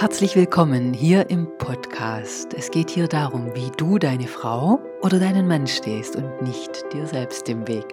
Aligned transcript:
Herzlich 0.00 0.34
willkommen 0.34 0.94
hier 0.94 1.28
im 1.28 1.46
Podcast. 1.58 2.54
Es 2.54 2.70
geht 2.70 2.88
hier 2.88 3.06
darum, 3.06 3.54
wie 3.54 3.70
du 3.76 3.98
deine 3.98 4.28
Frau 4.28 4.80
oder 5.02 5.20
deinen 5.20 5.46
Mann 5.46 5.66
stehst 5.66 6.16
und 6.16 6.40
nicht 6.40 6.70
dir 6.94 7.06
selbst 7.06 7.46
im 7.50 7.68
Weg. 7.68 7.84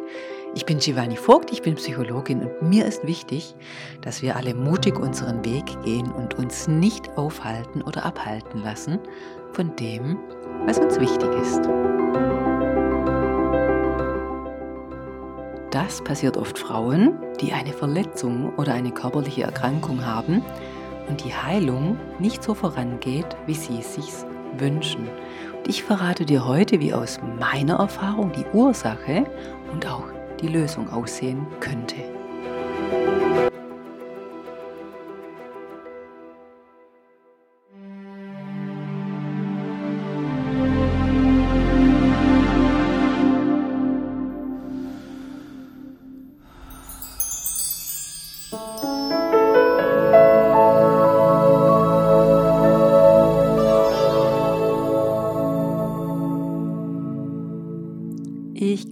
Ich 0.55 0.65
bin 0.65 0.79
Giovanni 0.79 1.17
Vogt, 1.17 1.51
ich 1.51 1.63
bin 1.63 1.75
Psychologin 1.75 2.43
und 2.43 2.62
mir 2.62 2.85
ist 2.85 3.05
wichtig, 3.05 3.55
dass 3.99 4.21
wir 4.21 4.38
alle 4.38 4.55
mutig 4.55 4.97
unseren 4.97 5.43
Weg 5.43 5.65
gehen 5.83 6.09
und 6.09 6.36
uns 6.36 6.70
nicht 6.70 7.09
aufhalten 7.18 7.82
oder 7.82 8.05
abhalten 8.05 8.64
lassen 8.64 9.00
von 9.52 9.76
dem, 9.76 10.18
was 10.66 10.80
uns 10.80 11.02
wichtig 11.02 11.30
ist. 11.42 11.60
Das 15.71 16.02
passiert 16.05 16.38
oft 16.38 16.58
Frauen, 16.58 17.20
die 17.42 17.52
eine 17.52 17.74
Verletzung 17.74 18.55
oder 18.55 18.74
eine 18.74 18.92
körperliche 18.92 19.44
Erkrankung 19.44 20.05
haben 20.05 20.42
und 21.08 21.24
die 21.24 21.34
Heilung 21.34 21.97
nicht 22.20 22.43
so 22.43 22.54
vorangeht, 22.54 23.28
wie 23.46 23.54
sie 23.54 23.79
es 23.79 23.96
sich 23.96 24.11
wünschen. 24.57 25.07
Und 25.57 25.68
ich 25.68 25.84
verrate 25.84 26.25
dir 26.25 26.46
heute, 26.46 26.79
wie 26.79 26.93
aus 26.93 27.20
meiner 27.39 27.79
Erfahrung 27.79 28.32
die 28.32 28.46
Ursache 28.54 29.25
und 29.71 29.88
auch 29.88 30.06
die 30.42 30.48
Lösung 30.48 30.89
aussehen 30.92 31.46
könnte. 31.60 31.96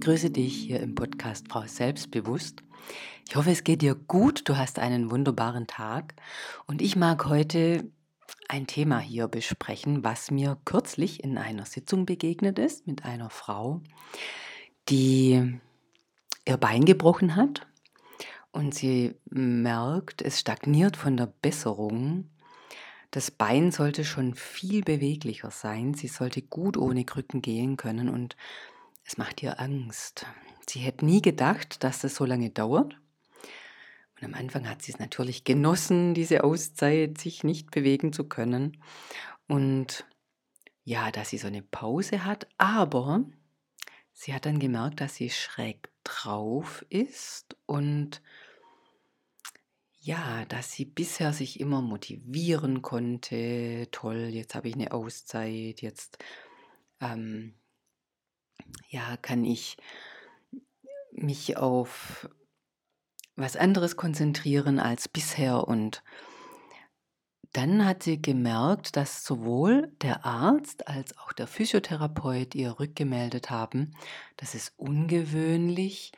Ich 0.06 0.08
grüße 0.12 0.30
dich 0.30 0.54
hier 0.54 0.78
im 0.78 0.94
Podcast 0.94 1.48
Frau 1.48 1.66
Selbstbewusst. 1.66 2.62
Ich 3.28 3.34
hoffe, 3.34 3.50
es 3.50 3.64
geht 3.64 3.82
dir 3.82 3.96
gut, 3.96 4.48
du 4.48 4.56
hast 4.56 4.78
einen 4.78 5.10
wunderbaren 5.10 5.66
Tag. 5.66 6.14
Und 6.68 6.80
ich 6.80 6.94
mag 6.94 7.26
heute 7.26 7.90
ein 8.48 8.68
Thema 8.68 9.00
hier 9.00 9.26
besprechen, 9.26 10.04
was 10.04 10.30
mir 10.30 10.58
kürzlich 10.64 11.24
in 11.24 11.36
einer 11.36 11.64
Sitzung 11.64 12.06
begegnet 12.06 12.56
ist 12.60 12.86
mit 12.86 13.04
einer 13.04 13.30
Frau, 13.30 13.80
die 14.88 15.58
ihr 16.44 16.56
Bein 16.56 16.84
gebrochen 16.84 17.34
hat. 17.34 17.66
Und 18.52 18.76
sie 18.76 19.16
merkt, 19.28 20.22
es 20.22 20.38
stagniert 20.38 20.96
von 20.96 21.16
der 21.16 21.32
Besserung. 21.42 22.30
Das 23.10 23.32
Bein 23.32 23.72
sollte 23.72 24.04
schon 24.04 24.34
viel 24.34 24.84
beweglicher 24.84 25.50
sein, 25.50 25.94
sie 25.94 26.06
sollte 26.06 26.42
gut 26.42 26.76
ohne 26.76 27.04
Krücken 27.04 27.42
gehen 27.42 27.76
können. 27.76 28.08
Und 28.08 28.36
es 29.06 29.16
macht 29.16 29.42
ihr 29.42 29.60
Angst. 29.60 30.26
Sie 30.68 30.80
hätte 30.80 31.04
nie 31.04 31.22
gedacht, 31.22 31.84
dass 31.84 32.00
das 32.00 32.16
so 32.16 32.24
lange 32.24 32.50
dauert. 32.50 32.98
Und 34.16 34.24
am 34.24 34.34
Anfang 34.34 34.68
hat 34.68 34.82
sie 34.82 34.92
es 34.92 34.98
natürlich 34.98 35.44
genossen, 35.44 36.14
diese 36.14 36.42
Auszeit, 36.42 37.18
sich 37.18 37.44
nicht 37.44 37.70
bewegen 37.70 38.12
zu 38.12 38.24
können. 38.24 38.82
Und 39.46 40.06
ja, 40.82 41.10
dass 41.12 41.30
sie 41.30 41.38
so 41.38 41.46
eine 41.46 41.62
Pause 41.62 42.24
hat, 42.24 42.48
aber 42.58 43.24
sie 44.12 44.34
hat 44.34 44.46
dann 44.46 44.58
gemerkt, 44.58 45.00
dass 45.00 45.14
sie 45.16 45.30
schräg 45.30 45.88
drauf 46.02 46.84
ist 46.88 47.56
und 47.66 48.22
ja, 50.00 50.44
dass 50.46 50.70
sie 50.70 50.84
bisher 50.84 51.32
sich 51.32 51.58
immer 51.58 51.82
motivieren 51.82 52.80
konnte. 52.82 53.88
Toll, 53.90 54.28
jetzt 54.30 54.54
habe 54.54 54.68
ich 54.68 54.74
eine 54.74 54.92
Auszeit, 54.92 55.82
jetzt 55.82 56.18
ähm, 57.00 57.54
ja, 58.88 59.16
kann 59.16 59.44
ich 59.44 59.76
mich 61.12 61.56
auf 61.56 62.28
was 63.36 63.56
anderes 63.56 63.96
konzentrieren 63.96 64.78
als 64.78 65.08
bisher. 65.08 65.66
Und 65.68 66.02
dann 67.52 67.84
hat 67.86 68.02
sie 68.02 68.20
gemerkt, 68.20 68.96
dass 68.96 69.24
sowohl 69.24 69.92
der 70.02 70.24
Arzt 70.24 70.88
als 70.88 71.16
auch 71.18 71.32
der 71.32 71.46
Physiotherapeut 71.46 72.54
ihr 72.54 72.78
rückgemeldet 72.78 73.50
haben, 73.50 73.92
das 74.36 74.54
ist 74.54 74.72
ungewöhnlich. 74.76 76.12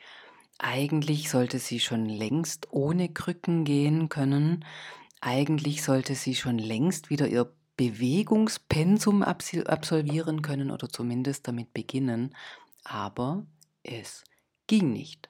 Eigentlich 0.57 1.29
sollte 1.29 1.59
sie 1.59 1.79
schon 1.79 2.05
längst 2.05 2.67
ohne 2.71 3.07
Krücken 3.09 3.63
gehen 3.63 4.09
können. 4.09 4.65
Eigentlich 5.21 5.83
sollte 5.83 6.15
sie 6.15 6.35
schon 6.35 6.57
längst 6.57 7.09
wieder 7.09 7.27
ihr 7.27 7.53
Bewegungspensum 7.79 9.23
absolvieren 9.23 10.41
können 10.41 10.69
oder 10.69 10.89
zumindest 10.89 11.47
damit 11.47 11.73
beginnen, 11.73 12.35
aber 12.83 13.45
es 13.83 14.25
ging 14.67 14.91
nicht. 14.91 15.29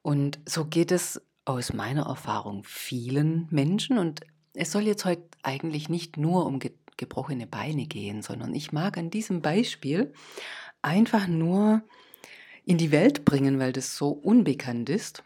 Und 0.00 0.38
so 0.46 0.66
geht 0.66 0.92
es 0.92 1.20
aus 1.44 1.72
meiner 1.72 2.06
Erfahrung 2.06 2.62
vielen 2.62 3.48
Menschen 3.50 3.98
und 3.98 4.20
es 4.54 4.70
soll 4.70 4.82
jetzt 4.82 5.04
heute 5.04 5.24
eigentlich 5.42 5.88
nicht 5.88 6.16
nur 6.16 6.46
um 6.46 6.60
ge 6.60 6.72
gebrochene 6.96 7.46
Beine 7.46 7.86
gehen, 7.86 8.22
sondern 8.22 8.54
ich 8.54 8.72
mag 8.72 8.98
an 8.98 9.08
diesem 9.10 9.40
Beispiel 9.40 10.12
einfach 10.82 11.28
nur 11.28 11.82
in 12.64 12.76
die 12.76 12.90
Welt 12.90 13.24
bringen, 13.24 13.60
weil 13.60 13.72
das 13.72 13.96
so 13.96 14.10
unbekannt 14.10 14.90
ist. 14.90 15.22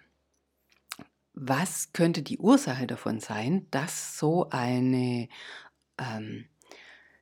Was 1.32 1.94
könnte 1.94 2.20
die 2.22 2.36
Ursache 2.36 2.86
davon 2.86 3.20
sein, 3.20 3.66
dass 3.70 4.18
so 4.18 4.50
eine 4.50 5.28
ähm, 6.02 6.46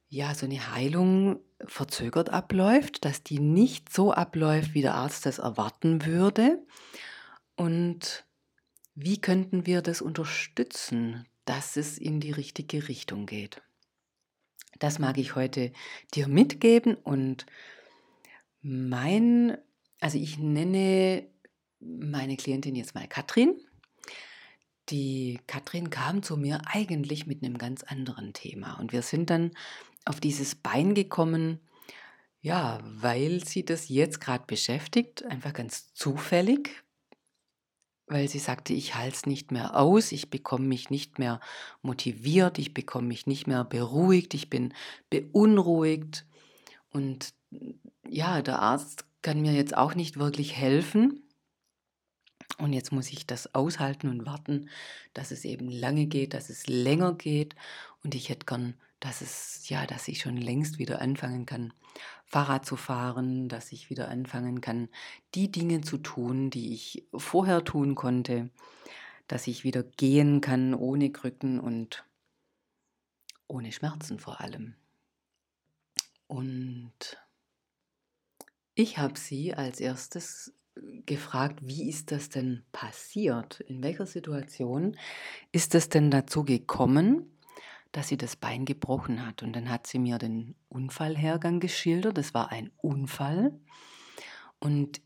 ja, 0.08 0.34
so 0.34 0.46
eine 0.46 0.74
Heilung 0.74 1.40
verzögert 1.66 2.30
abläuft, 2.30 3.04
dass 3.04 3.22
die 3.22 3.38
nicht 3.38 3.92
so 3.92 4.12
abläuft, 4.12 4.74
wie 4.74 4.82
der 4.82 4.94
Arzt 4.94 5.26
das 5.26 5.38
erwarten 5.38 6.04
würde. 6.04 6.58
Und 7.56 8.24
wie 8.94 9.20
könnten 9.20 9.66
wir 9.66 9.82
das 9.82 10.02
unterstützen, 10.02 11.26
dass 11.44 11.76
es 11.76 11.98
in 11.98 12.20
die 12.20 12.32
richtige 12.32 12.88
Richtung 12.88 13.26
geht? 13.26 13.62
Das 14.78 14.98
mag 14.98 15.18
ich 15.18 15.36
heute 15.36 15.72
dir 16.14 16.26
mitgeben 16.26 16.94
und 16.94 17.46
mein, 18.62 19.58
also 20.00 20.18
ich 20.18 20.38
nenne 20.38 21.26
meine 21.80 22.36
Klientin 22.36 22.74
jetzt 22.74 22.94
mal 22.94 23.06
Katrin. 23.06 23.60
Die 24.90 25.40
Katrin 25.46 25.90
kam 25.90 26.22
zu 26.22 26.36
mir 26.36 26.62
eigentlich 26.66 27.26
mit 27.26 27.42
einem 27.42 27.58
ganz 27.58 27.82
anderen 27.82 28.32
Thema. 28.32 28.78
Und 28.80 28.92
wir 28.92 29.02
sind 29.02 29.30
dann 29.30 29.52
auf 30.04 30.20
dieses 30.20 30.54
Bein 30.54 30.94
gekommen, 30.94 31.60
ja, 32.40 32.80
weil 32.82 33.44
sie 33.44 33.64
das 33.64 33.88
jetzt 33.88 34.20
gerade 34.20 34.44
beschäftigt, 34.46 35.24
einfach 35.26 35.52
ganz 35.52 35.92
zufällig, 35.92 36.82
weil 38.06 38.28
sie 38.28 38.38
sagte, 38.38 38.72
ich 38.72 38.94
halte 38.96 39.14
es 39.14 39.26
nicht 39.26 39.52
mehr 39.52 39.76
aus, 39.76 40.10
ich 40.10 40.30
bekomme 40.30 40.66
mich 40.66 40.90
nicht 40.90 41.18
mehr 41.18 41.40
motiviert, 41.82 42.58
ich 42.58 42.74
bekomme 42.74 43.08
mich 43.08 43.26
nicht 43.26 43.46
mehr 43.46 43.64
beruhigt, 43.64 44.34
ich 44.34 44.50
bin 44.50 44.74
beunruhigt. 45.10 46.26
Und 46.90 47.34
ja, 48.08 48.42
der 48.42 48.60
Arzt 48.60 49.04
kann 49.22 49.42
mir 49.42 49.52
jetzt 49.52 49.76
auch 49.76 49.94
nicht 49.94 50.18
wirklich 50.18 50.56
helfen. 50.56 51.22
Und 52.58 52.72
jetzt 52.72 52.92
muss 52.92 53.10
ich 53.10 53.26
das 53.26 53.54
aushalten 53.54 54.08
und 54.08 54.26
warten, 54.26 54.68
dass 55.14 55.30
es 55.30 55.44
eben 55.44 55.70
lange 55.70 56.06
geht, 56.06 56.34
dass 56.34 56.50
es 56.50 56.66
länger 56.66 57.14
geht. 57.14 57.54
Und 58.04 58.14
ich 58.14 58.28
hätte 58.28 58.46
gern, 58.46 58.74
dass 59.00 59.22
es, 59.22 59.68
ja, 59.68 59.86
dass 59.86 60.08
ich 60.08 60.20
schon 60.20 60.36
längst 60.36 60.78
wieder 60.78 61.00
anfangen 61.00 61.46
kann, 61.46 61.72
Fahrrad 62.26 62.66
zu 62.66 62.76
fahren, 62.76 63.48
dass 63.48 63.72
ich 63.72 63.90
wieder 63.90 64.08
anfangen 64.08 64.60
kann, 64.60 64.88
die 65.34 65.50
Dinge 65.50 65.80
zu 65.80 65.98
tun, 65.98 66.50
die 66.50 66.72
ich 66.74 67.06
vorher 67.14 67.64
tun 67.64 67.94
konnte, 67.94 68.50
dass 69.26 69.46
ich 69.46 69.64
wieder 69.64 69.82
gehen 69.82 70.40
kann 70.40 70.74
ohne 70.74 71.10
Krücken 71.10 71.60
und 71.60 72.04
ohne 73.48 73.72
Schmerzen 73.72 74.18
vor 74.18 74.40
allem. 74.40 74.74
Und 76.26 77.18
ich 78.74 78.98
habe 78.98 79.18
sie 79.18 79.54
als 79.54 79.80
erstes 79.80 80.54
gefragt, 81.06 81.60
wie 81.62 81.88
ist 81.88 82.12
das 82.12 82.28
denn 82.28 82.62
passiert? 82.72 83.60
In 83.60 83.82
welcher 83.82 84.06
Situation 84.06 84.96
ist 85.52 85.74
es 85.74 85.88
denn 85.88 86.10
dazu 86.10 86.44
gekommen, 86.44 87.38
dass 87.92 88.08
sie 88.08 88.16
das 88.16 88.36
Bein 88.36 88.64
gebrochen 88.64 89.26
hat? 89.26 89.42
Und 89.42 89.54
dann 89.54 89.68
hat 89.70 89.86
sie 89.86 89.98
mir 89.98 90.18
den 90.18 90.54
Unfallhergang 90.68 91.60
geschildert. 91.60 92.16
Das 92.16 92.34
war 92.34 92.50
ein 92.50 92.70
Unfall. 92.78 93.58
Und 94.58 95.00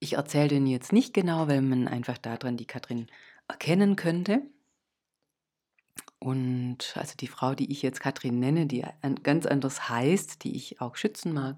ich 0.00 0.14
erzähle 0.14 0.48
den 0.48 0.66
jetzt 0.66 0.92
nicht 0.92 1.14
genau, 1.14 1.48
weil 1.48 1.62
man 1.62 1.88
einfach 1.88 2.18
daran 2.18 2.56
die 2.56 2.66
Katrin 2.66 3.06
erkennen 3.48 3.96
könnte. 3.96 4.42
Und 6.18 6.96
also 6.96 7.14
die 7.16 7.28
Frau, 7.28 7.54
die 7.54 7.70
ich 7.70 7.82
jetzt 7.82 8.00
Katrin 8.00 8.40
nenne, 8.40 8.66
die 8.66 8.84
ganz 9.22 9.46
anders 9.46 9.88
heißt, 9.88 10.42
die 10.42 10.56
ich 10.56 10.80
auch 10.80 10.96
schützen 10.96 11.32
mag, 11.32 11.56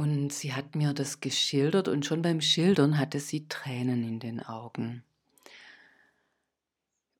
und 0.00 0.32
sie 0.32 0.54
hat 0.54 0.76
mir 0.76 0.94
das 0.94 1.20
geschildert 1.20 1.86
und 1.86 2.06
schon 2.06 2.22
beim 2.22 2.40
Schildern 2.40 2.96
hatte 2.96 3.20
sie 3.20 3.46
Tränen 3.48 4.02
in 4.02 4.18
den 4.18 4.40
Augen. 4.40 5.04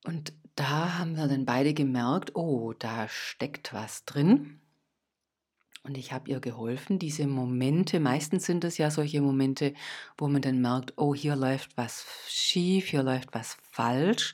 Und 0.03 0.33
da 0.55 0.97
haben 0.97 1.15
wir 1.15 1.27
dann 1.27 1.45
beide 1.45 1.75
gemerkt, 1.75 2.35
oh, 2.35 2.73
da 2.73 3.07
steckt 3.07 3.71
was 3.71 4.03
drin. 4.05 4.59
Und 5.83 5.95
ich 5.95 6.11
habe 6.11 6.31
ihr 6.31 6.39
geholfen, 6.39 6.97
diese 6.97 7.27
Momente, 7.27 7.99
meistens 7.99 8.47
sind 8.47 8.63
es 8.63 8.79
ja 8.79 8.89
solche 8.89 9.21
Momente, 9.21 9.75
wo 10.17 10.27
man 10.27 10.41
dann 10.41 10.59
merkt, 10.59 10.93
oh, 10.97 11.13
hier 11.13 11.35
läuft 11.35 11.77
was 11.77 12.07
schief, 12.27 12.87
hier 12.87 13.03
läuft 13.03 13.35
was 13.35 13.57
falsch. 13.61 14.33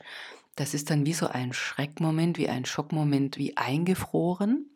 Das 0.55 0.73
ist 0.73 0.89
dann 0.89 1.05
wie 1.05 1.13
so 1.13 1.27
ein 1.27 1.51
Schreckmoment, 1.51 2.37
wie 2.37 2.47
ein 2.47 2.63
Schockmoment, 2.63 3.37
wie 3.37 3.57
eingefroren. 3.57 4.71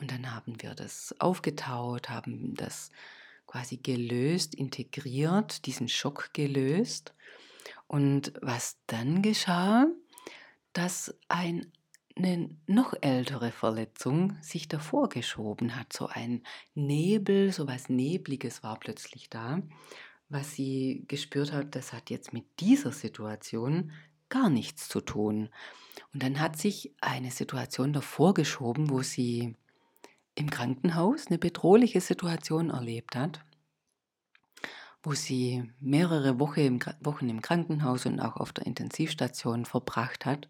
Und 0.00 0.10
dann 0.10 0.34
haben 0.34 0.60
wir 0.60 0.74
das 0.74 1.14
aufgetaut, 1.18 2.08
haben 2.08 2.54
das 2.54 2.90
quasi 3.46 3.78
gelöst, 3.78 4.54
integriert, 4.54 5.66
diesen 5.66 5.88
Schock 5.88 6.30
gelöst. 6.32 7.14
Und 7.86 8.32
was 8.40 8.76
dann 8.86 9.22
geschah, 9.22 9.86
dass 10.72 11.14
ein 11.28 11.72
eine 12.18 12.50
noch 12.66 12.94
ältere 13.00 13.52
Verletzung 13.52 14.36
sich 14.42 14.68
davor 14.68 15.08
geschoben 15.08 15.76
hat. 15.76 15.92
So 15.92 16.06
ein 16.06 16.42
Nebel, 16.74 17.52
so 17.52 17.66
was 17.66 17.88
Nebliges 17.88 18.62
war 18.62 18.78
plötzlich 18.78 19.30
da, 19.30 19.62
was 20.28 20.52
sie 20.52 21.04
gespürt 21.08 21.52
hat, 21.52 21.74
das 21.74 21.92
hat 21.92 22.10
jetzt 22.10 22.32
mit 22.32 22.44
dieser 22.60 22.92
Situation 22.92 23.92
gar 24.28 24.50
nichts 24.50 24.88
zu 24.88 25.00
tun. 25.00 25.48
Und 26.12 26.22
dann 26.22 26.40
hat 26.40 26.58
sich 26.58 26.92
eine 27.00 27.30
Situation 27.30 27.92
davor 27.92 28.34
geschoben, 28.34 28.90
wo 28.90 29.02
sie 29.02 29.56
im 30.38 30.50
Krankenhaus 30.50 31.26
eine 31.26 31.38
bedrohliche 31.38 32.00
Situation 32.00 32.70
erlebt 32.70 33.16
hat, 33.16 33.40
wo 35.02 35.12
sie 35.12 35.70
mehrere 35.80 36.38
Wochen 36.38 37.28
im, 37.28 37.42
Krankenhaus 37.42 38.06
und 38.06 38.20
auch 38.20 38.36
auf 38.36 38.52
der 38.52 38.66
Intensivstation 38.66 39.64
verbracht 39.64 40.26
hat 40.26 40.48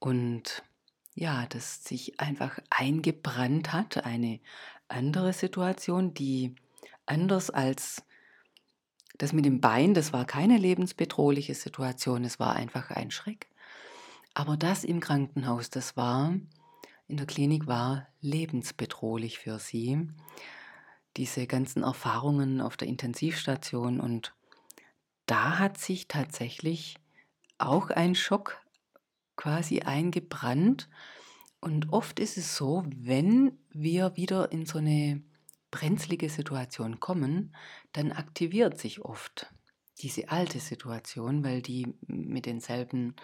und 0.00 0.64
ja, 1.14 1.46
das 1.46 1.84
sich 1.84 2.18
einfach 2.18 2.58
eingebrannt 2.70 3.72
hat, 3.72 4.04
eine 4.04 4.40
andere 4.88 5.32
Situation, 5.32 6.12
die 6.12 6.56
anders 7.06 7.50
als 7.50 8.02
das 9.16 9.32
mit 9.32 9.44
dem 9.44 9.60
Bein, 9.60 9.94
das 9.94 10.12
war 10.12 10.24
keine 10.24 10.58
lebensbedrohliche 10.58 11.54
Situation, 11.54 12.24
es 12.24 12.40
war 12.40 12.56
einfach 12.56 12.90
ein 12.90 13.12
Schreck. 13.12 13.46
Aber 14.34 14.56
das 14.56 14.82
im 14.82 14.98
Krankenhaus, 14.98 15.70
das 15.70 15.96
war, 15.96 16.34
in 17.06 17.16
der 17.16 17.26
Klinik 17.26 17.66
war 17.66 18.08
lebensbedrohlich 18.20 19.38
für 19.38 19.58
sie. 19.58 20.08
Diese 21.16 21.46
ganzen 21.46 21.82
Erfahrungen 21.82 22.60
auf 22.60 22.76
der 22.76 22.88
Intensivstation 22.88 24.00
und 24.00 24.34
da 25.26 25.58
hat 25.58 25.78
sich 25.78 26.08
tatsächlich 26.08 26.96
auch 27.58 27.90
ein 27.90 28.14
Schock 28.14 28.60
quasi 29.36 29.80
eingebrannt. 29.80 30.88
Und 31.60 31.92
oft 31.92 32.20
ist 32.20 32.36
es 32.36 32.56
so, 32.56 32.84
wenn 32.94 33.58
wir 33.70 34.16
wieder 34.16 34.52
in 34.52 34.66
so 34.66 34.78
eine 34.78 35.22
brenzlige 35.70 36.28
Situation 36.28 37.00
kommen, 37.00 37.54
dann 37.92 38.12
aktiviert 38.12 38.78
sich 38.78 39.00
oft 39.00 39.52
diese 39.98 40.28
alte 40.28 40.60
Situation, 40.60 41.44
weil 41.44 41.62
die 41.62 41.94
mit 42.06 42.46
denselben 42.46 43.14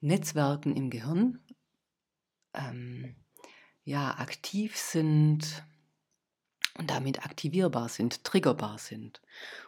Netzwerken 0.00 0.74
im 0.74 0.90
Gehirn 0.90 1.38
ähm, 2.54 3.16
ja, 3.84 4.18
aktiv 4.18 4.76
sind 4.76 5.64
und 6.78 6.90
damit 6.90 7.24
aktivierbar 7.24 7.88
sind, 7.88 8.24
triggerbar 8.24 8.78
sind. 8.78 9.20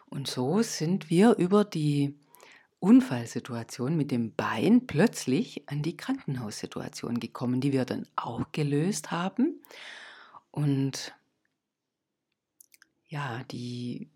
Und 0.05 0.27
so 0.27 0.61
sind 0.61 1.09
wir 1.09 1.35
über 1.37 1.65
die 1.65 2.17
Unfallsituation 2.79 3.95
mit 3.95 4.11
dem 4.11 4.33
Bein 4.35 4.87
plötzlich 4.87 5.69
an 5.69 5.81
die 5.81 5.95
Krankenhaussituation 5.95 7.19
gekommen, 7.19 7.61
die 7.61 7.71
wir 7.71 7.85
dann 7.85 8.07
auch 8.15 8.51
gelöst 8.51 9.11
haben. 9.11 9.61
Und 10.51 11.13
ja, 13.07 13.43
die, 13.51 14.09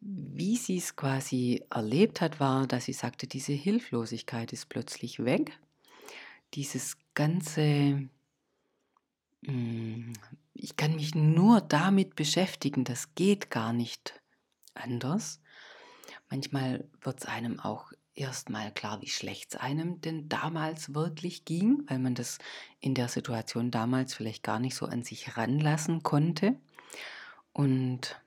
wie 0.00 0.56
sie 0.56 0.78
es 0.78 0.94
quasi 0.94 1.64
erlebt 1.70 2.20
hat, 2.20 2.38
war, 2.38 2.66
dass 2.66 2.84
sie 2.84 2.92
sagte, 2.92 3.26
diese 3.26 3.52
Hilflosigkeit 3.54 4.52
ist 4.52 4.68
plötzlich 4.68 5.24
weg. 5.24 5.58
Dieses 6.54 6.96
ganze, 7.14 8.08
hm, 9.44 10.12
ich 10.54 10.76
kann 10.76 10.96
mich 10.96 11.14
nur 11.14 11.60
damit 11.60 12.14
beschäftigen, 12.16 12.84
das 12.84 13.14
geht 13.14 13.50
gar 13.50 13.72
nicht 13.72 14.20
anders. 14.74 15.40
Manchmal 16.30 16.88
wird 17.00 17.20
es 17.20 17.26
einem 17.26 17.60
auch 17.60 17.92
erstmal 18.14 18.72
klar, 18.72 19.00
wie 19.02 19.08
schlecht 19.08 19.54
es 19.54 19.60
einem 19.60 20.00
denn 20.00 20.28
damals 20.28 20.94
wirklich 20.94 21.44
ging, 21.44 21.82
weil 21.88 21.98
man 21.98 22.14
das 22.14 22.38
in 22.80 22.94
der 22.94 23.08
Situation 23.08 23.70
damals 23.70 24.14
vielleicht 24.14 24.42
gar 24.42 24.58
nicht 24.58 24.74
so 24.74 24.86
an 24.86 25.02
sich 25.02 25.36
ranlassen 25.36 26.02
konnte. 26.02 26.56
Und 27.52 28.20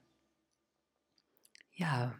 ja, 1.73 2.15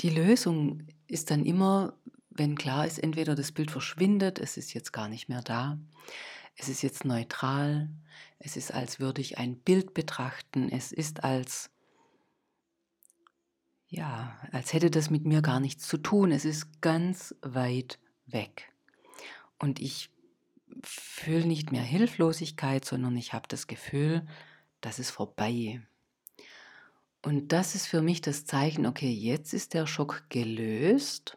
die 0.00 0.10
Lösung 0.10 0.86
ist 1.06 1.30
dann 1.30 1.44
immer, 1.44 1.94
wenn 2.30 2.56
klar 2.56 2.86
ist, 2.86 2.98
entweder 2.98 3.34
das 3.34 3.52
Bild 3.52 3.70
verschwindet, 3.70 4.38
es 4.38 4.56
ist 4.56 4.72
jetzt 4.72 4.92
gar 4.92 5.08
nicht 5.08 5.28
mehr 5.28 5.42
da, 5.42 5.78
es 6.56 6.68
ist 6.68 6.82
jetzt 6.82 7.04
neutral, 7.04 7.90
es 8.38 8.56
ist, 8.56 8.72
als 8.72 9.00
würde 9.00 9.20
ich 9.20 9.38
ein 9.38 9.56
Bild 9.56 9.94
betrachten, 9.94 10.68
es 10.70 10.92
ist 10.92 11.24
als 11.24 11.70
ja, 13.90 14.38
als 14.52 14.72
hätte 14.72 14.88
das 14.88 15.10
mit 15.10 15.24
mir 15.24 15.42
gar 15.42 15.58
nichts 15.58 15.86
zu 15.88 15.98
tun. 15.98 16.30
Es 16.30 16.44
ist 16.44 16.80
ganz 16.80 17.34
weit 17.42 17.98
weg. 18.26 18.72
Und 19.58 19.80
ich 19.80 20.10
fühle 20.84 21.44
nicht 21.44 21.72
mehr 21.72 21.82
Hilflosigkeit, 21.82 22.84
sondern 22.84 23.16
ich 23.16 23.32
habe 23.32 23.48
das 23.48 23.66
Gefühl, 23.66 24.26
das 24.80 25.00
ist 25.00 25.10
vorbei. 25.10 25.82
Und 27.22 27.48
das 27.52 27.74
ist 27.74 27.88
für 27.88 28.00
mich 28.00 28.20
das 28.20 28.44
Zeichen, 28.46 28.86
okay, 28.86 29.10
jetzt 29.10 29.52
ist 29.52 29.74
der 29.74 29.86
Schock 29.86 30.22
gelöst. 30.30 31.36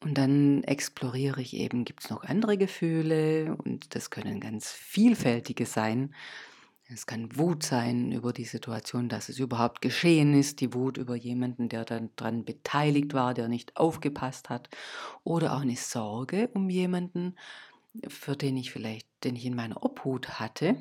Und 0.00 0.18
dann 0.18 0.62
exploriere 0.64 1.40
ich 1.40 1.54
eben, 1.54 1.84
gibt 1.84 2.04
es 2.04 2.10
noch 2.10 2.22
andere 2.22 2.58
Gefühle? 2.58 3.56
Und 3.64 3.94
das 3.94 4.10
können 4.10 4.40
ganz 4.40 4.70
vielfältige 4.70 5.66
sein. 5.66 6.14
Es 6.88 7.06
kann 7.06 7.36
Wut 7.36 7.64
sein 7.64 8.12
über 8.12 8.32
die 8.32 8.44
Situation, 8.44 9.08
dass 9.08 9.28
es 9.28 9.40
überhaupt 9.40 9.82
geschehen 9.82 10.38
ist, 10.38 10.60
die 10.60 10.72
Wut 10.72 10.98
über 10.98 11.16
jemanden, 11.16 11.68
der 11.68 11.84
dann 11.84 12.10
daran 12.14 12.44
beteiligt 12.44 13.12
war, 13.12 13.34
der 13.34 13.48
nicht 13.48 13.76
aufgepasst 13.76 14.50
hat, 14.50 14.68
oder 15.24 15.56
auch 15.56 15.62
eine 15.62 15.74
Sorge 15.74 16.48
um 16.54 16.70
jemanden, 16.70 17.34
für 18.06 18.36
den 18.36 18.56
ich 18.56 18.70
vielleicht, 18.70 19.08
den 19.24 19.34
ich 19.34 19.46
in 19.46 19.56
meiner 19.56 19.82
Obhut 19.82 20.38
hatte, 20.38 20.76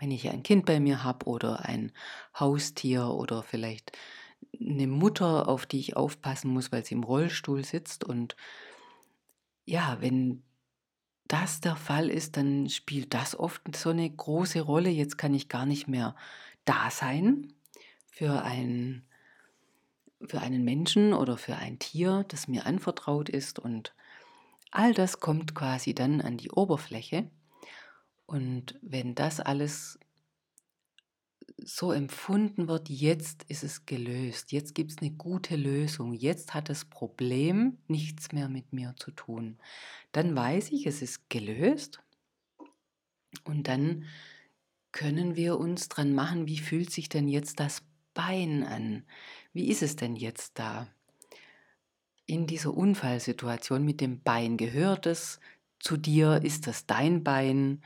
wenn 0.00 0.10
ich 0.10 0.28
ein 0.28 0.42
Kind 0.42 0.66
bei 0.66 0.80
mir 0.80 1.04
habe 1.04 1.26
oder 1.26 1.64
ein 1.66 1.92
Haustier 2.38 3.06
oder 3.08 3.42
vielleicht 3.44 3.92
eine 4.60 4.86
Mutter, 4.86 5.48
auf 5.48 5.66
die 5.66 5.80
ich 5.80 5.96
aufpassen 5.96 6.50
muss, 6.50 6.72
weil 6.72 6.84
sie 6.84 6.94
im 6.94 7.04
Rollstuhl 7.04 7.64
sitzt 7.64 8.04
und 8.04 8.36
ja, 9.64 9.98
wenn 10.00 10.42
das 11.30 11.60
der 11.60 11.76
Fall 11.76 12.10
ist, 12.10 12.36
dann 12.36 12.68
spielt 12.68 13.14
das 13.14 13.38
oft 13.38 13.62
so 13.76 13.90
eine 13.90 14.10
große 14.10 14.60
Rolle. 14.60 14.90
Jetzt 14.90 15.16
kann 15.16 15.32
ich 15.32 15.48
gar 15.48 15.64
nicht 15.64 15.86
mehr 15.86 16.16
da 16.64 16.90
sein 16.90 17.52
für, 18.10 18.42
ein, 18.42 19.04
für 20.26 20.40
einen 20.40 20.64
Menschen 20.64 21.12
oder 21.12 21.36
für 21.36 21.54
ein 21.54 21.78
Tier, 21.78 22.24
das 22.26 22.48
mir 22.48 22.66
anvertraut 22.66 23.28
ist. 23.28 23.60
Und 23.60 23.94
all 24.72 24.92
das 24.92 25.20
kommt 25.20 25.54
quasi 25.54 25.94
dann 25.94 26.20
an 26.20 26.36
die 26.36 26.50
Oberfläche. 26.50 27.30
Und 28.26 28.76
wenn 28.82 29.14
das 29.14 29.38
alles 29.38 30.00
so 31.64 31.92
empfunden 31.92 32.68
wird, 32.68 32.88
jetzt 32.88 33.44
ist 33.44 33.64
es 33.64 33.86
gelöst, 33.86 34.52
jetzt 34.52 34.74
gibt 34.74 34.92
es 34.92 34.98
eine 34.98 35.10
gute 35.10 35.56
Lösung, 35.56 36.12
jetzt 36.12 36.54
hat 36.54 36.68
das 36.68 36.84
Problem 36.84 37.78
nichts 37.88 38.32
mehr 38.32 38.48
mit 38.48 38.72
mir 38.72 38.94
zu 38.96 39.10
tun, 39.10 39.58
dann 40.12 40.34
weiß 40.34 40.70
ich, 40.72 40.86
es 40.86 41.02
ist 41.02 41.28
gelöst 41.30 42.02
und 43.44 43.68
dann 43.68 44.04
können 44.92 45.36
wir 45.36 45.58
uns 45.58 45.88
dran 45.88 46.14
machen, 46.14 46.46
wie 46.46 46.58
fühlt 46.58 46.90
sich 46.90 47.08
denn 47.08 47.28
jetzt 47.28 47.60
das 47.60 47.82
Bein 48.12 48.64
an? 48.64 49.04
Wie 49.52 49.68
ist 49.68 49.82
es 49.82 49.96
denn 49.96 50.16
jetzt 50.16 50.58
da? 50.58 50.88
In 52.26 52.46
dieser 52.46 52.74
Unfallsituation 52.74 53.84
mit 53.84 54.00
dem 54.00 54.22
Bein 54.22 54.56
gehört 54.56 55.06
es 55.06 55.40
zu 55.78 55.96
dir? 55.96 56.40
Ist 56.42 56.66
das 56.66 56.86
dein 56.86 57.24
Bein? 57.24 57.82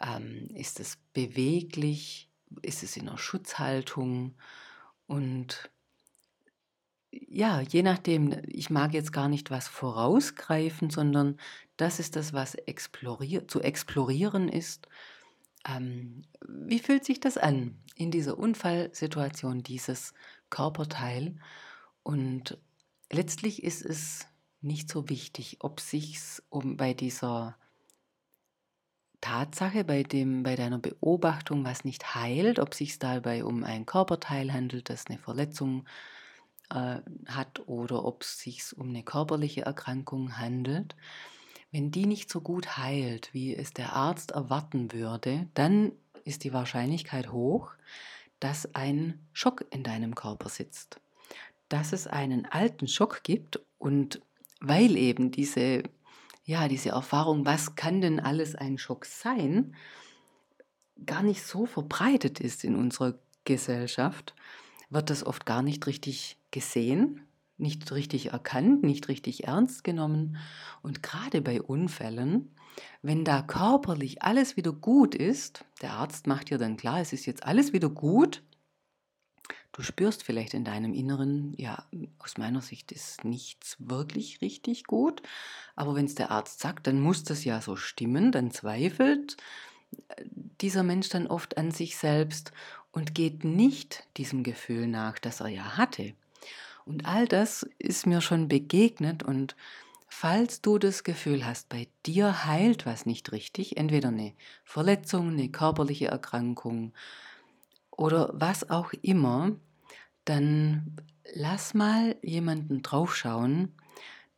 Ähm, 0.00 0.48
ist 0.54 0.80
es 0.80 0.98
beweglich? 1.12 2.25
Ist 2.62 2.82
es 2.82 2.96
in 2.96 3.08
einer 3.08 3.18
Schutzhaltung 3.18 4.34
und 5.06 5.70
ja, 7.10 7.60
je 7.60 7.82
nachdem, 7.82 8.42
ich 8.46 8.70
mag 8.70 8.92
jetzt 8.92 9.12
gar 9.12 9.28
nicht 9.28 9.50
was 9.50 9.68
vorausgreifen, 9.68 10.90
sondern 10.90 11.38
das 11.76 11.98
ist 11.98 12.16
das, 12.16 12.32
was 12.32 12.54
explorier 12.54 13.48
zu 13.48 13.60
explorieren 13.60 14.48
ist. 14.48 14.88
Ähm, 15.66 16.22
wie 16.46 16.78
fühlt 16.78 17.04
sich 17.04 17.20
das 17.20 17.38
an 17.38 17.78
in 17.94 18.10
dieser 18.10 18.38
Unfallsituation, 18.38 19.62
dieses 19.62 20.14
Körperteil? 20.50 21.36
Und 22.02 22.58
letztlich 23.10 23.62
ist 23.62 23.84
es 23.84 24.26
nicht 24.60 24.90
so 24.90 25.08
wichtig, 25.08 25.58
ob 25.60 25.80
sich's 25.80 26.42
um 26.50 26.76
bei 26.76 26.94
dieser 26.94 27.56
Tatsache, 29.26 29.82
bei 29.82 30.04
dem 30.04 30.44
bei 30.44 30.54
deiner 30.54 30.78
Beobachtung, 30.78 31.64
was 31.64 31.84
nicht 31.84 32.14
heilt, 32.14 32.60
ob 32.60 32.74
sich's 32.74 33.00
dabei 33.00 33.44
um 33.44 33.64
ein 33.64 33.84
Körperteil 33.84 34.52
handelt, 34.52 34.88
das 34.88 35.06
eine 35.08 35.18
Verletzung 35.18 35.84
äh, 36.70 36.98
hat 37.26 37.60
oder 37.66 38.04
ob 38.04 38.22
es 38.22 38.38
sich 38.38 38.62
um 38.78 38.90
eine 38.90 39.02
körperliche 39.02 39.62
Erkrankung 39.62 40.38
handelt. 40.38 40.94
Wenn 41.72 41.90
die 41.90 42.06
nicht 42.06 42.30
so 42.30 42.40
gut 42.40 42.78
heilt, 42.78 43.34
wie 43.34 43.52
es 43.56 43.72
der 43.72 43.94
Arzt 43.94 44.30
erwarten 44.30 44.92
würde, 44.92 45.48
dann 45.54 45.90
ist 46.22 46.44
die 46.44 46.52
Wahrscheinlichkeit 46.52 47.32
hoch, 47.32 47.72
dass 48.38 48.76
ein 48.76 49.18
Schock 49.32 49.64
in 49.70 49.82
deinem 49.82 50.14
Körper 50.14 50.48
sitzt. 50.48 51.00
Dass 51.68 51.92
es 51.92 52.06
einen 52.06 52.46
alten 52.46 52.86
Schock 52.86 53.24
gibt 53.24 53.58
und 53.78 54.20
weil 54.60 54.96
eben 54.96 55.32
diese, 55.32 55.82
ja, 56.46 56.68
diese 56.68 56.90
Erfahrung, 56.90 57.44
was 57.44 57.74
kann 57.74 58.00
denn 58.00 58.20
alles 58.20 58.54
ein 58.54 58.78
Schock 58.78 59.04
sein, 59.04 59.74
gar 61.04 61.22
nicht 61.22 61.42
so 61.42 61.66
verbreitet 61.66 62.40
ist 62.40 62.64
in 62.64 62.76
unserer 62.76 63.18
Gesellschaft, 63.44 64.34
wird 64.88 65.10
das 65.10 65.26
oft 65.26 65.44
gar 65.44 65.62
nicht 65.62 65.86
richtig 65.88 66.38
gesehen, 66.52 67.26
nicht 67.58 67.90
richtig 67.90 68.32
erkannt, 68.32 68.84
nicht 68.84 69.08
richtig 69.08 69.44
ernst 69.44 69.82
genommen. 69.82 70.36
Und 70.82 71.02
gerade 71.02 71.42
bei 71.42 71.60
Unfällen, 71.60 72.54
wenn 73.02 73.24
da 73.24 73.42
körperlich 73.42 74.22
alles 74.22 74.56
wieder 74.56 74.72
gut 74.72 75.16
ist, 75.16 75.64
der 75.82 75.94
Arzt 75.94 76.28
macht 76.28 76.50
dir 76.50 76.58
dann 76.58 76.76
klar, 76.76 77.00
es 77.00 77.12
ist 77.12 77.26
jetzt 77.26 77.44
alles 77.44 77.72
wieder 77.72 77.88
gut, 77.88 78.44
Du 79.76 79.82
spürst 79.82 80.22
vielleicht 80.22 80.54
in 80.54 80.64
deinem 80.64 80.94
Inneren, 80.94 81.52
ja, 81.58 81.84
aus 82.18 82.38
meiner 82.38 82.62
Sicht 82.62 82.92
ist 82.92 83.24
nichts 83.24 83.76
wirklich 83.78 84.40
richtig 84.40 84.84
gut, 84.84 85.20
aber 85.74 85.94
wenn 85.94 86.06
es 86.06 86.14
der 86.14 86.30
Arzt 86.30 86.60
sagt, 86.60 86.86
dann 86.86 86.98
muss 86.98 87.24
das 87.24 87.44
ja 87.44 87.60
so 87.60 87.76
stimmen, 87.76 88.32
dann 88.32 88.50
zweifelt 88.50 89.36
äh, 90.08 90.24
dieser 90.62 90.82
Mensch 90.82 91.10
dann 91.10 91.26
oft 91.26 91.58
an 91.58 91.72
sich 91.72 91.98
selbst 91.98 92.52
und 92.90 93.14
geht 93.14 93.44
nicht 93.44 94.04
diesem 94.16 94.44
Gefühl 94.44 94.86
nach, 94.86 95.18
das 95.18 95.40
er 95.40 95.48
ja 95.48 95.76
hatte. 95.76 96.14
Und 96.86 97.04
all 97.04 97.28
das 97.28 97.68
ist 97.78 98.06
mir 98.06 98.22
schon 98.22 98.48
begegnet 98.48 99.24
und 99.24 99.56
falls 100.08 100.62
du 100.62 100.78
das 100.78 101.04
Gefühl 101.04 101.44
hast, 101.44 101.68
bei 101.68 101.86
dir 102.06 102.46
heilt 102.46 102.86
was 102.86 103.04
nicht 103.04 103.30
richtig, 103.30 103.76
entweder 103.76 104.08
eine 104.08 104.32
Verletzung, 104.64 105.32
eine 105.32 105.50
körperliche 105.50 106.06
Erkrankung 106.06 106.94
oder 107.90 108.30
was 108.32 108.70
auch 108.70 108.94
immer, 109.02 109.52
dann 110.26 110.96
lass 111.32 111.72
mal 111.72 112.16
jemanden 112.22 112.82
draufschauen, 112.82 113.74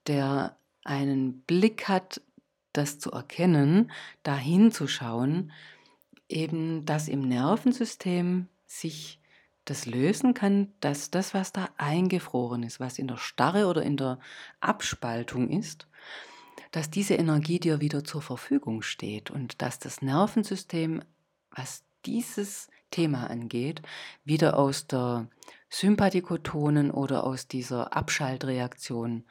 der 0.06 0.56
einen 0.84 1.42
Blick 1.42 1.88
hat, 1.88 2.20
das 2.72 2.98
zu 2.98 3.10
erkennen, 3.10 3.90
dahin 4.22 4.70
zu 4.70 4.86
schauen, 4.86 5.50
eben 6.28 6.84
dass 6.84 7.08
im 7.08 7.22
Nervensystem 7.22 8.46
sich 8.66 9.20
das 9.64 9.86
lösen 9.86 10.34
kann, 10.34 10.72
dass 10.80 11.10
das, 11.10 11.34
was 11.34 11.52
da 11.52 11.68
eingefroren 11.76 12.62
ist, 12.62 12.80
was 12.80 12.98
in 12.98 13.08
der 13.08 13.16
Starre 13.16 13.66
oder 13.66 13.82
in 13.82 13.96
der 13.96 14.18
Abspaltung 14.60 15.50
ist, 15.50 15.88
dass 16.70 16.90
diese 16.90 17.14
Energie 17.14 17.60
dir 17.60 17.80
wieder 17.80 18.04
zur 18.04 18.22
Verfügung 18.22 18.82
steht 18.82 19.30
und 19.30 19.60
dass 19.62 19.78
das 19.78 20.00
Nervensystem, 20.02 21.02
was 21.50 21.84
dieses 22.06 22.68
Thema 22.90 23.28
angeht, 23.28 23.82
wieder 24.24 24.58
aus 24.58 24.86
der 24.86 25.28
Sympathikotonen 25.70 26.90
oder 26.90 27.24
aus 27.24 27.48
dieser 27.48 27.96
Abschaltreaktion 27.96 29.24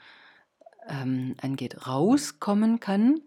ähm, 0.88 1.36
angeht, 1.41 1.88
rauskommen 1.88 2.79
kann, 2.79 3.22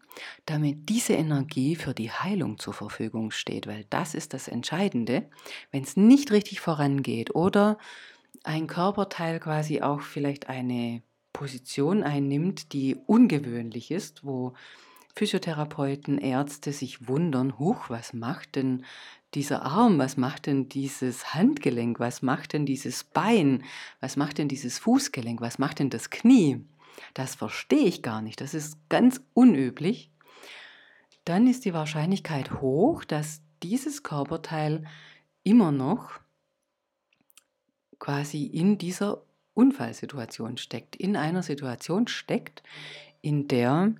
damit 0.46 0.88
diese 0.88 1.14
Energie 1.14 1.76
für 1.76 1.94
die 1.94 2.10
Heilung 2.10 2.58
zur 2.58 2.74
Verfügung 2.74 3.30
steht, 3.30 3.66
weil 3.66 3.84
das 3.90 4.14
ist 4.14 4.34
das 4.34 4.48
Entscheidende. 4.48 5.28
Wenn 5.70 5.82
es 5.82 5.96
nicht 5.96 6.30
richtig 6.30 6.60
vorangeht 6.60 7.34
oder 7.34 7.78
ein 8.44 8.66
Körperteil 8.66 9.40
quasi 9.40 9.82
auch 9.82 10.00
vielleicht 10.00 10.48
eine 10.48 11.02
Position 11.32 12.02
einnimmt, 12.02 12.72
die 12.72 12.96
ungewöhnlich 13.06 13.90
ist, 13.90 14.24
wo 14.24 14.54
Physiotherapeuten, 15.14 16.18
Ärzte 16.18 16.72
sich 16.72 17.08
wundern, 17.08 17.58
huch, 17.58 17.90
was 17.90 18.12
macht 18.12 18.56
denn 18.56 18.84
dieser 19.34 19.62
Arm, 19.62 19.98
was 19.98 20.16
macht 20.16 20.46
denn 20.46 20.68
dieses 20.68 21.34
Handgelenk, 21.34 22.00
was 22.00 22.22
macht 22.22 22.52
denn 22.52 22.66
dieses 22.66 23.04
Bein, 23.04 23.64
was 24.00 24.16
macht 24.16 24.38
denn 24.38 24.48
dieses 24.48 24.78
Fußgelenk, 24.78 25.40
was 25.40 25.58
macht 25.58 25.78
denn 25.78 25.90
das 25.90 26.10
Knie? 26.10 26.64
Das 27.14 27.34
verstehe 27.34 27.86
ich 27.86 28.02
gar 28.02 28.22
nicht, 28.22 28.40
das 28.40 28.54
ist 28.54 28.76
ganz 28.88 29.20
unüblich. 29.34 30.10
Dann 31.24 31.46
ist 31.46 31.64
die 31.64 31.74
Wahrscheinlichkeit 31.74 32.60
hoch, 32.60 33.04
dass 33.04 33.42
dieses 33.62 34.02
Körperteil 34.02 34.84
immer 35.42 35.70
noch 35.70 36.20
quasi 37.98 38.46
in 38.46 38.78
dieser 38.78 39.22
Unfallsituation 39.54 40.56
steckt, 40.56 40.96
in 40.96 41.16
einer 41.16 41.42
Situation 41.42 42.08
steckt, 42.08 42.62
in 43.20 43.46
der 43.46 43.94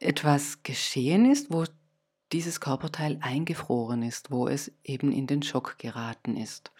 etwas 0.00 0.62
geschehen 0.62 1.30
ist, 1.30 1.52
wo 1.52 1.64
dieses 2.34 2.60
Körperteil 2.60 3.18
eingefroren 3.20 4.02
ist, 4.02 4.32
wo 4.32 4.48
es 4.48 4.72
eben 4.82 5.12
in 5.12 5.28
den 5.28 5.42
Schock 5.42 5.78
geraten 5.78 6.36
ist. 6.36 6.72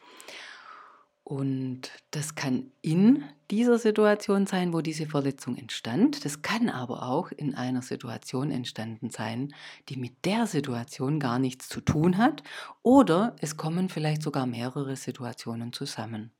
Und 1.22 1.92
das 2.10 2.34
kann 2.34 2.72
in 2.82 3.22
dieser 3.50 3.78
Situation 3.78 4.46
sein, 4.46 4.72
wo 4.72 4.80
diese 4.80 5.06
Verletzung 5.06 5.56
entstand. 5.56 6.24
Das 6.24 6.42
kann 6.42 6.68
aber 6.68 7.04
auch 7.04 7.30
in 7.30 7.54
einer 7.54 7.82
Situation 7.82 8.50
entstanden 8.50 9.10
sein, 9.10 9.54
die 9.88 9.96
mit 9.96 10.24
der 10.24 10.46
Situation 10.46 11.20
gar 11.20 11.38
nichts 11.38 11.68
zu 11.68 11.80
tun 11.80 12.18
hat. 12.18 12.42
Oder 12.82 13.36
es 13.40 13.56
kommen 13.56 13.88
vielleicht 13.88 14.22
sogar 14.22 14.44
mehrere 14.44 14.96
Situationen 14.96 15.72
zusammen. 15.72 16.32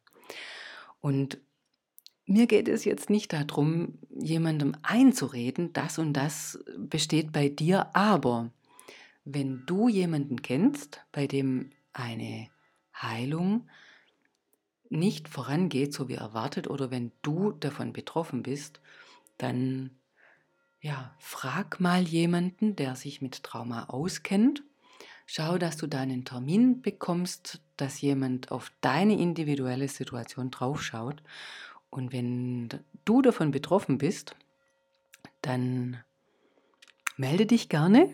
Und 1.00 1.38
mir 2.26 2.47
geht 2.47 2.68
es 2.68 2.85
jetzt 2.85 3.11
nicht 3.11 3.33
darum, 3.33 3.99
jemandem 4.11 4.75
einzureden, 4.83 5.73
das 5.73 5.99
und 5.99 6.14
das 6.14 6.59
besteht 6.76 7.33
bei 7.33 7.49
dir, 7.49 7.94
aber 7.94 8.50
wenn 9.25 9.64
du 9.66 9.88
jemanden 9.88 10.43
kennst, 10.43 11.04
bei 11.12 11.26
dem 11.26 11.71
eine 11.93 12.49
Heilung 12.95 13.69
nicht 14.90 15.28
vorangeht, 15.28 15.93
so 15.93 16.09
wie 16.09 16.14
erwartet, 16.14 16.69
oder 16.69 16.90
wenn 16.90 17.12
du 17.23 17.52
davon 17.52 17.93
betroffen 17.93 18.43
bist, 18.43 18.81
dann 19.38 19.90
ja, 20.81 21.14
frag 21.19 21.81
mal 21.81 22.02
jemanden, 22.02 22.76
der 22.76 22.95
sich 22.95 23.23
mit 23.23 23.43
Trauma 23.43 23.85
auskennt. 23.85 24.62
Schau, 25.25 25.57
dass 25.57 25.78
du 25.78 25.87
deinen 25.87 26.26
Termin 26.26 26.83
bekommst, 26.83 27.62
dass 27.78 28.02
jemand 28.02 28.52
auf 28.52 28.71
deine 28.83 29.19
individuelle 29.19 29.88
Situation 29.88 30.50
draufschaut. 30.50 31.23
Und 31.88 32.12
wenn 32.12 32.69
du 33.07 33.23
davon 33.23 33.50
betroffen 33.50 33.97
bist, 33.97 34.37
dann 35.40 36.04
melde 37.16 37.47
dich 37.47 37.68
gerne. 37.68 38.09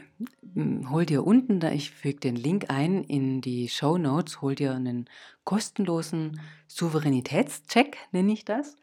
Hol 0.88 1.06
dir 1.06 1.26
unten, 1.26 1.60
da 1.60 1.70
ich 1.70 1.90
füge 1.90 2.20
den 2.20 2.36
Link 2.36 2.66
ein 2.68 3.04
in 3.04 3.40
die 3.40 3.68
Show 3.68 3.98
Notes, 3.98 4.40
hol 4.42 4.54
dir 4.54 4.74
einen 4.74 5.08
kostenlosen 5.44 6.40
Souveränitätscheck, 6.66 7.96
nenne 8.12 8.32
ich 8.32 8.44
das. 8.44 8.76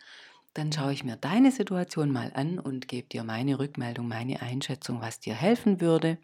Dann 0.53 0.71
schaue 0.71 0.93
ich 0.93 1.03
mir 1.03 1.17
deine 1.17 1.51
Situation 1.51 2.11
mal 2.11 2.31
an 2.33 2.57
und 2.57 2.87
gebe 2.87 3.07
dir 3.07 3.23
meine 3.23 3.59
Rückmeldung, 3.59 4.07
meine 4.07 4.41
Einschätzung, 4.41 5.01
was 5.01 5.19
dir 5.19 5.35
helfen 5.35 5.81
würde. 5.81 6.17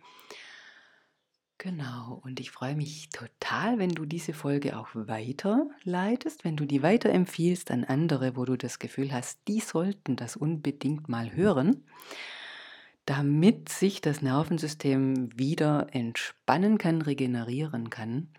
Genau, 1.59 2.19
und 2.23 2.39
ich 2.39 2.51
freue 2.51 2.75
mich 2.75 3.09
total, 3.09 3.77
wenn 3.77 3.91
du 3.91 4.05
diese 4.05 4.33
Folge 4.33 4.77
auch 4.77 4.89
weiterleitest, 4.93 6.43
wenn 6.43 6.57
du 6.57 6.65
die 6.65 6.81
weiterempfiehlst 6.81 7.69
an 7.69 7.83
andere, 7.83 8.35
wo 8.35 8.43
du 8.43 8.57
das 8.57 8.79
Gefühl 8.79 9.13
hast, 9.13 9.39
die 9.47 9.59
sollten 9.59 10.15
das 10.15 10.35
unbedingt 10.35 11.07
mal 11.09 11.31
hören 11.33 11.83
damit 13.05 13.69
sich 13.69 14.01
das 14.01 14.21
Nervensystem 14.21 15.29
wieder 15.37 15.87
entspannen 15.91 16.77
kann, 16.77 17.01
regenerieren 17.01 17.89
kann 17.89 18.29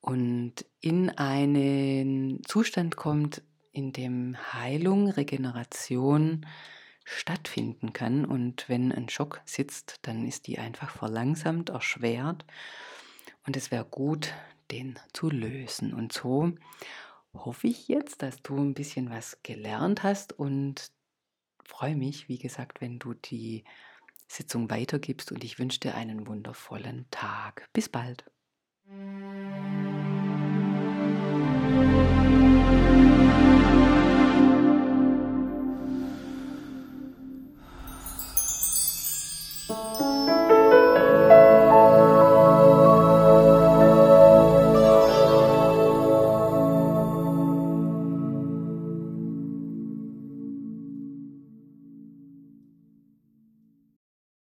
und 0.00 0.66
in 0.80 1.10
einen 1.10 2.42
Zustand 2.44 2.96
kommt, 2.96 3.42
in 3.72 3.92
dem 3.92 4.36
Heilung, 4.52 5.08
Regeneration 5.08 6.46
stattfinden 7.04 7.92
kann. 7.92 8.24
Und 8.24 8.68
wenn 8.68 8.92
ein 8.92 9.08
Schock 9.08 9.40
sitzt, 9.46 10.00
dann 10.02 10.26
ist 10.26 10.46
die 10.46 10.58
einfach 10.58 10.90
verlangsamt, 10.90 11.70
erschwert. 11.70 12.44
Und 13.46 13.56
es 13.56 13.70
wäre 13.70 13.84
gut, 13.84 14.32
den 14.70 14.98
zu 15.12 15.30
lösen. 15.30 15.94
Und 15.94 16.12
so 16.12 16.52
hoffe 17.32 17.66
ich 17.66 17.88
jetzt, 17.88 18.22
dass 18.22 18.42
du 18.42 18.56
ein 18.56 18.74
bisschen 18.74 19.10
was 19.10 19.38
gelernt 19.42 20.02
hast 20.02 20.32
und 20.32 20.90
freue 21.64 21.96
mich, 21.96 22.28
wie 22.28 22.38
gesagt, 22.38 22.80
wenn 22.80 22.98
du 22.98 23.14
die 23.14 23.64
Sitzung 24.28 24.70
weitergibst 24.70 25.32
und 25.32 25.44
ich 25.44 25.58
wünsche 25.58 25.80
dir 25.80 25.94
einen 25.94 26.26
wundervollen 26.26 27.06
Tag. 27.10 27.68
Bis 27.72 27.88
bald. 27.88 28.24